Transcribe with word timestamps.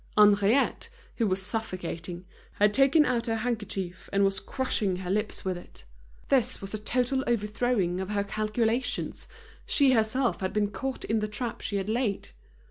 Henriette, 0.17 0.89
who 1.17 1.27
was 1.27 1.39
suffocating, 1.43 2.25
had 2.53 2.73
taken 2.73 3.05
out 3.05 3.27
her 3.27 3.35
handkerchief 3.35 4.09
and 4.11 4.23
was 4.23 4.39
crushing 4.39 4.95
her 4.95 5.11
lips 5.11 5.45
with 5.45 5.55
it. 5.59 5.85
This 6.29 6.59
was 6.59 6.73
a 6.73 6.79
total 6.79 7.23
overthrowing 7.27 7.99
of 7.99 8.09
her 8.09 8.23
calculations, 8.23 9.27
she 9.63 9.91
herself 9.91 10.41
had 10.41 10.53
been 10.53 10.71
caught 10.71 11.03
in 11.05 11.19
the 11.19 11.27
trap 11.27 11.61
she 11.61 11.75
had 11.75 11.87
laid. 11.87 12.29